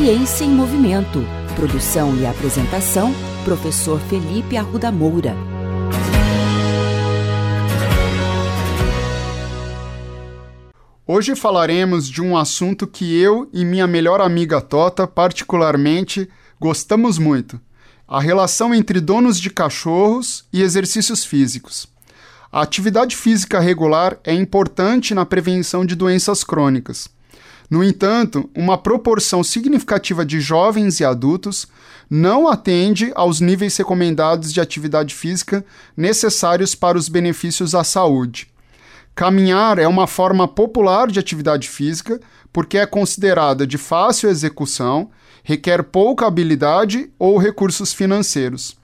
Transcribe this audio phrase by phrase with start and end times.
[0.00, 1.22] Ciência em Movimento.
[1.54, 3.12] Produção e apresentação,
[3.44, 5.36] professor Felipe Arruda Moura.
[11.06, 16.26] Hoje falaremos de um assunto que eu e minha melhor amiga Tota, particularmente,
[16.58, 17.60] gostamos muito:
[18.08, 21.86] a relação entre donos de cachorros e exercícios físicos.
[22.50, 27.06] A atividade física regular é importante na prevenção de doenças crônicas.
[27.70, 31.68] No entanto, uma proporção significativa de jovens e adultos
[32.10, 35.64] não atende aos níveis recomendados de atividade física
[35.96, 38.48] necessários para os benefícios à saúde.
[39.14, 42.20] Caminhar é uma forma popular de atividade física
[42.52, 45.10] porque é considerada de fácil execução,
[45.44, 48.76] requer pouca habilidade ou recursos financeiros.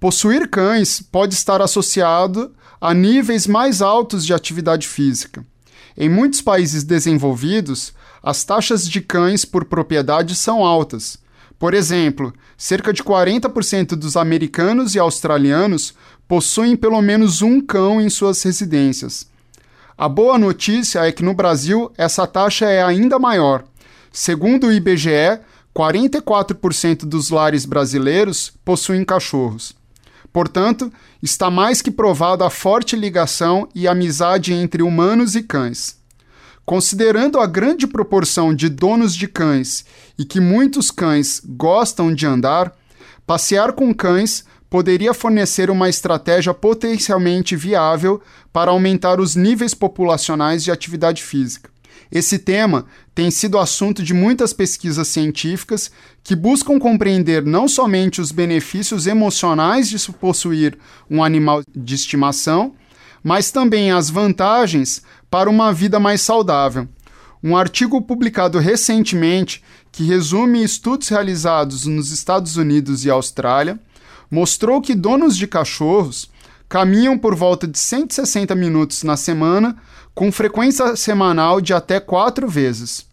[0.00, 5.44] Possuir cães pode estar associado a níveis mais altos de atividade física.
[5.96, 7.92] Em muitos países desenvolvidos,
[8.22, 11.18] as taxas de cães por propriedade são altas.
[11.58, 15.94] Por exemplo, cerca de 40% dos americanos e australianos
[16.28, 19.26] possuem pelo menos um cão em suas residências.
[19.96, 23.64] A boa notícia é que no Brasil essa taxa é ainda maior.
[24.10, 25.40] Segundo o IBGE,
[25.74, 29.74] 44% dos lares brasileiros possuem cachorros.
[30.32, 30.92] Portanto,
[31.22, 36.01] está mais que provada a forte ligação e amizade entre humanos e cães.
[36.64, 39.84] Considerando a grande proporção de donos de cães
[40.18, 42.72] e que muitos cães gostam de andar,
[43.26, 50.70] passear com cães poderia fornecer uma estratégia potencialmente viável para aumentar os níveis populacionais de
[50.70, 51.70] atividade física.
[52.10, 55.90] Esse tema tem sido assunto de muitas pesquisas científicas
[56.22, 60.78] que buscam compreender não somente os benefícios emocionais de possuir
[61.10, 62.74] um animal de estimação,
[63.22, 66.88] mas também as vantagens para uma vida mais saudável.
[67.42, 73.78] Um artigo publicado recentemente, que resume estudos realizados nos Estados Unidos e Austrália,
[74.30, 76.30] mostrou que donos de cachorros
[76.68, 79.76] caminham por volta de 160 minutos na semana,
[80.14, 83.06] com frequência semanal de até quatro vezes.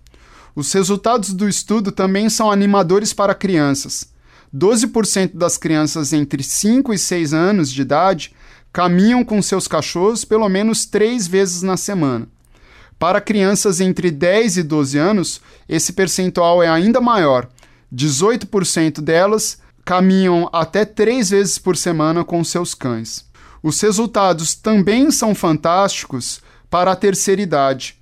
[0.56, 4.08] Os resultados do estudo também são animadores para crianças.
[4.56, 8.34] 12% das crianças entre 5 e 6 anos de idade
[8.72, 12.28] caminham com seus cachorros pelo menos três vezes na semana.
[12.98, 17.48] Para crianças entre 10 e 12 anos, esse percentual é ainda maior.
[17.94, 23.26] 18% delas caminham até três vezes por semana com seus cães.
[23.64, 27.98] Os resultados também são fantásticos para a terceira idade.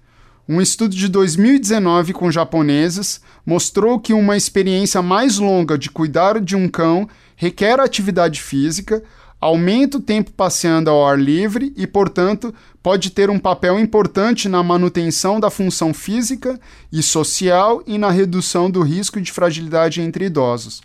[0.50, 6.56] Um estudo de 2019 com japoneses mostrou que uma experiência mais longa de cuidar de
[6.56, 9.04] um cão requer atividade física,
[9.40, 14.64] aumenta o tempo passeando ao ar livre e, portanto, pode ter um papel importante na
[14.64, 16.60] manutenção da função física
[16.92, 20.82] e social e na redução do risco de fragilidade entre idosos.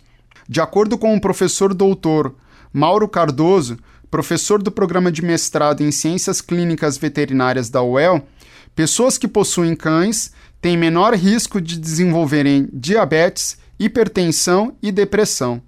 [0.47, 2.35] De acordo com o professor doutor
[2.71, 3.77] Mauro Cardoso,
[4.11, 8.27] professor do programa de mestrado em Ciências Clínicas Veterinárias da UEL,
[8.75, 10.31] pessoas que possuem cães
[10.61, 15.61] têm menor risco de desenvolverem diabetes, hipertensão e depressão.